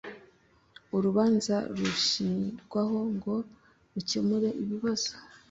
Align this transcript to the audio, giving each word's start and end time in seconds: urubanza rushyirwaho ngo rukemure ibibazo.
urubanza 0.95 1.55
rushyirwaho 1.77 2.99
ngo 3.15 3.35
rukemure 3.93 4.49
ibibazo. 4.63 5.11